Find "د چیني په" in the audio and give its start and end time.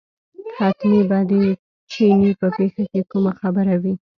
1.29-2.47